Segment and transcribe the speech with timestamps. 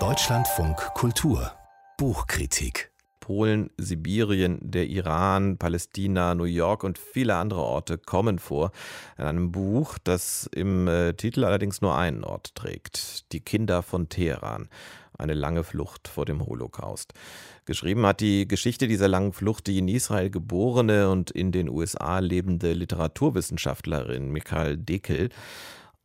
[0.00, 1.52] Deutschlandfunk Kultur
[1.96, 8.72] Buchkritik Polen, Sibirien, der Iran, Palästina, New York und viele andere Orte kommen vor.
[9.16, 13.30] In einem Buch, das im äh, Titel allerdings nur einen Ort trägt.
[13.30, 14.68] Die Kinder von Teheran.
[15.16, 17.12] Eine lange Flucht vor dem Holocaust.
[17.64, 22.18] Geschrieben hat die Geschichte dieser langen Flucht die in Israel geborene und in den USA
[22.18, 25.28] lebende Literaturwissenschaftlerin Michael Dekel.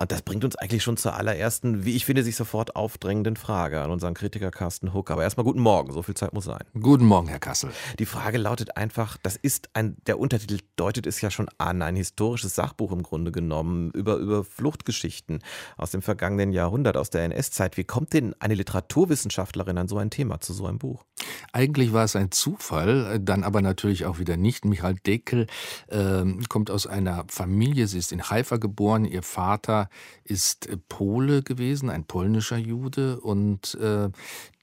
[0.00, 3.82] Und das bringt uns eigentlich schon zur allerersten, wie ich finde, sich sofort aufdrängenden Frage
[3.82, 5.10] an unseren Kritiker Carsten Huck.
[5.10, 6.62] Aber erstmal guten Morgen, so viel Zeit muss sein.
[6.80, 7.70] Guten Morgen, Herr Kassel.
[7.98, 11.96] Die Frage lautet einfach, das ist ein, der Untertitel deutet es ja schon an, ein
[11.96, 15.40] historisches Sachbuch im Grunde genommen über, über Fluchtgeschichten
[15.76, 17.76] aus dem vergangenen Jahrhundert, aus der NS-Zeit.
[17.76, 21.04] Wie kommt denn eine Literaturwissenschaftlerin an so ein Thema, zu so einem Buch?
[21.52, 24.64] Eigentlich war es ein Zufall, dann aber natürlich auch wieder nicht.
[24.64, 25.48] Michael Deckel
[25.88, 29.87] äh, kommt aus einer Familie, sie ist in Haifa geboren, ihr Vater
[30.24, 34.08] ist Pole gewesen, ein polnischer Jude und äh,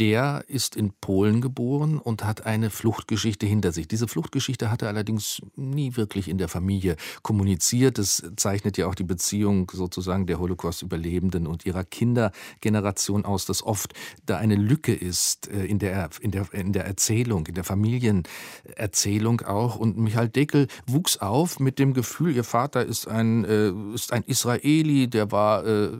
[0.00, 3.86] der ist in Polen geboren und hat eine Fluchtgeschichte hinter sich.
[3.86, 7.98] Diese Fluchtgeschichte hat er allerdings nie wirklich in der Familie kommuniziert.
[7.98, 13.92] Das zeichnet ja auch die Beziehung sozusagen der Holocaust-Überlebenden und ihrer Kindergeneration aus, dass oft
[14.24, 19.42] da eine Lücke ist äh, in der, in der, in der Erzählung, in der Familienerzählung
[19.42, 19.76] auch.
[19.76, 24.22] Und Michael Deckel wuchs auf mit dem Gefühl, ihr Vater ist ein, äh, ist ein
[24.22, 25.90] Israeli, der war äh,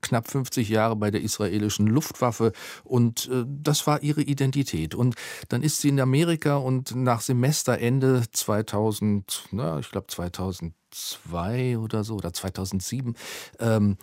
[0.00, 2.52] knapp 50 Jahre bei der israelischen Luftwaffe
[2.84, 4.94] und das war ihre Identität.
[4.94, 5.14] Und
[5.48, 12.16] dann ist sie in Amerika und nach Semesterende 2000, na, ich glaube 2002 oder so
[12.16, 13.14] oder 2007
[13.58, 13.96] ähm,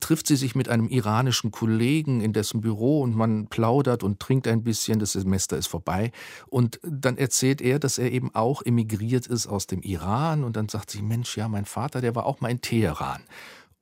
[0.00, 4.46] trifft sie sich mit einem iranischen Kollegen in dessen Büro und man plaudert und trinkt
[4.48, 4.98] ein bisschen.
[4.98, 6.12] Das Semester ist vorbei
[6.48, 10.68] und dann erzählt er, dass er eben auch emigriert ist aus dem Iran und dann
[10.68, 13.22] sagt sie, Mensch, ja, mein Vater, der war auch mal in Teheran.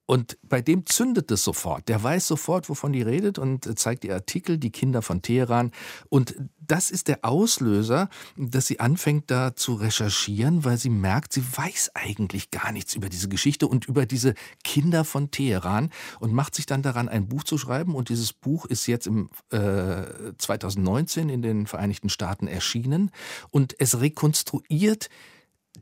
[0.07, 1.89] Und bei dem zündet es sofort.
[1.89, 5.71] Der weiß sofort, wovon die redet und zeigt ihr Artikel, die Kinder von Teheran.
[6.09, 11.45] Und das ist der Auslöser, dass sie anfängt da zu recherchieren, weil sie merkt, sie
[11.45, 16.55] weiß eigentlich gar nichts über diese Geschichte und über diese Kinder von Teheran und macht
[16.55, 17.95] sich dann daran, ein Buch zu schreiben.
[17.95, 20.03] Und dieses Buch ist jetzt im äh,
[20.37, 23.11] 2019 in den Vereinigten Staaten erschienen
[23.51, 25.09] und es rekonstruiert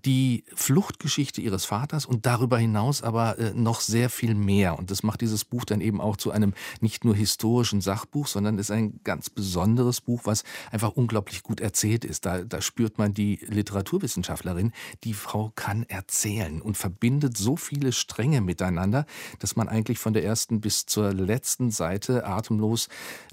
[0.05, 4.78] die Fluchtgeschichte ihres Vaters und darüber hinaus aber äh, noch sehr viel mehr.
[4.78, 8.59] Und das macht dieses Buch dann eben auch zu einem nicht nur historischen Sachbuch, sondern
[8.59, 12.27] ist ein ganz besonderes Buch, was einfach unglaublich gut erzählt ist.
[12.27, 14.72] Da, da spürt man die Literaturwissenschaftlerin,
[15.05, 19.06] die Frau kann erzählen und verbindet so viele Stränge miteinander,
[19.39, 22.89] dass man eigentlich von der ersten bis zur letzten Seite atemlos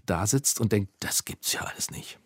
[0.06, 2.20] da sitzt und denkt, das gibt's ja alles nicht.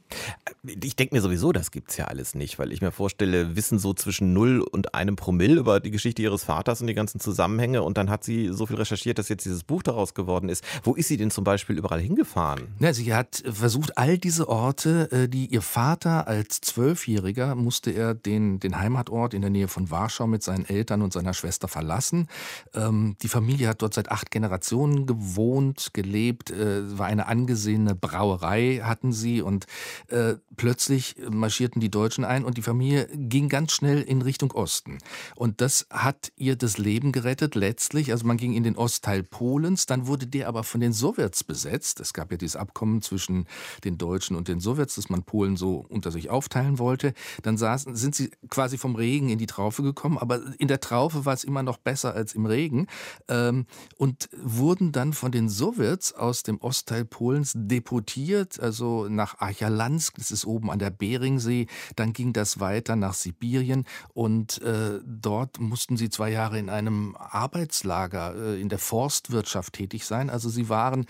[0.63, 3.79] Ich denke mir sowieso, das gibt es ja alles nicht, weil ich mir vorstelle, Wissen
[3.79, 7.83] so zwischen 0 und einem Promille über die Geschichte ihres Vaters und die ganzen Zusammenhänge
[7.83, 10.63] und dann hat sie so viel recherchiert, dass jetzt dieses Buch daraus geworden ist.
[10.83, 12.67] Wo ist sie denn zum Beispiel überall hingefahren?
[12.79, 18.13] Ja, sie hat versucht, all diese Orte, äh, die ihr Vater als Zwölfjähriger musste er
[18.13, 22.27] den, den Heimatort in der Nähe von Warschau mit seinen Eltern und seiner Schwester verlassen.
[22.73, 28.81] Ähm, die Familie hat dort seit acht Generationen gewohnt, gelebt, äh, war eine angesehene Brauerei
[28.83, 29.65] hatten sie und
[30.07, 34.97] äh, plötzlich marschierten die Deutschen ein und die Familie ging ganz schnell in Richtung Osten.
[35.35, 38.11] Und das hat ihr das Leben gerettet, letztlich.
[38.11, 41.99] Also man ging in den Ostteil Polens, dann wurde der aber von den Sowjets besetzt.
[41.99, 43.47] Es gab ja dieses Abkommen zwischen
[43.83, 47.13] den Deutschen und den Sowjets, dass man Polen so unter sich aufteilen wollte.
[47.43, 51.25] Dann saßen, sind sie quasi vom Regen in die Traufe gekommen, aber in der Traufe
[51.25, 52.87] war es immer noch besser als im Regen
[53.27, 53.65] ähm,
[53.97, 60.15] und wurden dann von den Sowjets aus dem Ostteil Polens deportiert, also nach Achalan Luhansk,
[60.17, 61.67] das ist oben an der Beringsee.
[61.95, 67.15] Dann ging das weiter nach Sibirien und äh, dort mussten sie zwei Jahre in einem
[67.17, 70.29] Arbeitslager äh, in der Forstwirtschaft tätig sein.
[70.29, 71.05] Also sie waren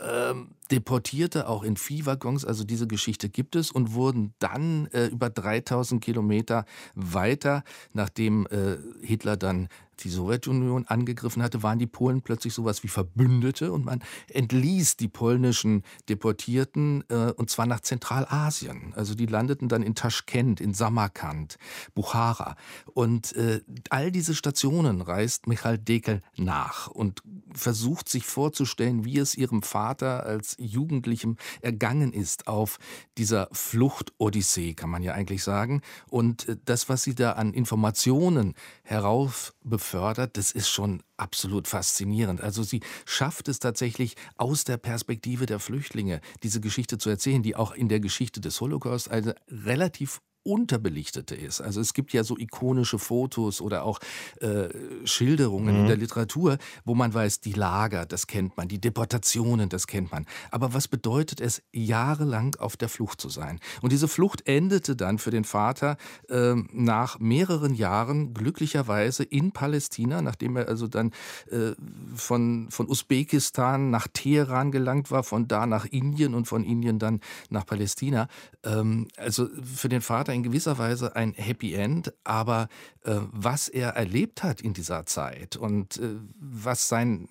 [0.00, 5.30] ähm, Deportierte auch in Viehwaggons, also diese Geschichte gibt es und wurden dann äh, über
[5.30, 7.62] 3000 Kilometer weiter,
[7.92, 9.68] nachdem äh, Hitler dann
[10.00, 15.08] die Sowjetunion angegriffen hatte, waren die Polen plötzlich sowas wie Verbündete und man entließ die
[15.08, 18.92] polnischen Deportierten äh, und zwar nach Zentralasien.
[18.94, 21.56] Also die landeten dann in Taschkent, in Samarkand,
[21.94, 22.56] Bukhara
[22.92, 23.60] und äh,
[23.90, 27.22] all diese Stationen reist Michael Dekel nach und
[27.54, 32.78] versucht sich vorzustellen, wie es ihrem Vater als Jugendlichem ergangen ist auf
[33.18, 35.82] dieser Flucht-Odyssee, kann man ja eigentlich sagen.
[36.08, 42.40] Und äh, das, was sie da an Informationen heraufbefördert, das ist schon absolut faszinierend.
[42.40, 47.56] Also sie schafft es tatsächlich aus der Perspektive der Flüchtlinge, diese Geschichte zu erzählen, die
[47.56, 51.60] auch in der Geschichte des Holocaust eine relativ unterbelichtete ist.
[51.60, 53.98] Also es gibt ja so ikonische Fotos oder auch
[54.40, 54.68] äh,
[55.04, 55.80] Schilderungen mhm.
[55.80, 60.12] in der Literatur, wo man weiß, die Lager, das kennt man, die Deportationen, das kennt
[60.12, 60.26] man.
[60.50, 63.58] Aber was bedeutet es, jahrelang auf der Flucht zu sein?
[63.82, 65.96] Und diese Flucht endete dann für den Vater
[66.28, 71.12] äh, nach mehreren Jahren glücklicherweise in Palästina, nachdem er also dann
[71.50, 71.72] äh,
[72.14, 77.20] von, von Usbekistan nach Teheran gelangt war, von da nach Indien und von Indien dann
[77.50, 78.28] nach Palästina.
[78.64, 82.68] Ähm, also für den Vater in gewisser Weise ein Happy End, aber
[83.04, 87.28] äh, was er erlebt hat in dieser Zeit und äh, was sein,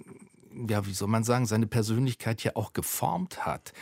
[0.68, 3.74] ja, wie soll man sagen, seine Persönlichkeit ja auch geformt hat,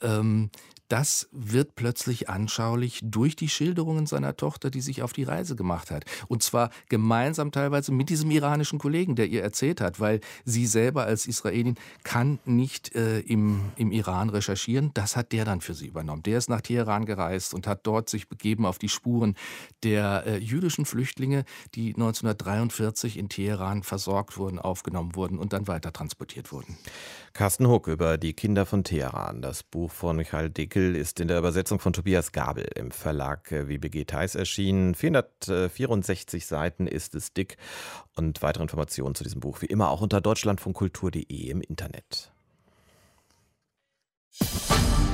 [0.00, 0.50] ähm,
[0.88, 5.90] das wird plötzlich anschaulich durch die Schilderungen seiner Tochter, die sich auf die Reise gemacht
[5.90, 6.04] hat.
[6.28, 11.04] Und zwar gemeinsam teilweise mit diesem iranischen Kollegen, der ihr erzählt hat, weil sie selber
[11.04, 14.90] als Israelin kann nicht äh, im, im Iran recherchieren.
[14.94, 16.22] Das hat der dann für sie übernommen.
[16.22, 19.36] Der ist nach Teheran gereist und hat dort sich begeben auf die Spuren
[19.82, 21.44] der äh, jüdischen Flüchtlinge,
[21.74, 26.78] die 1943 in Teheran versorgt wurden, aufgenommen wurden und dann weiter transportiert wurden.
[27.34, 29.42] Carsten Huck über die Kinder von Teheran.
[29.42, 33.50] Das Buch von Michael Dicke Artikel ist in der Übersetzung von Tobias Gabel im Verlag
[33.50, 34.94] äh, WBG Theis erschienen.
[34.94, 37.56] 464 Seiten ist es dick
[38.14, 42.30] und weitere Informationen zu diesem Buch wie immer auch unter deutschlandfunkkultur.de im Internet.
[44.38, 45.07] Musik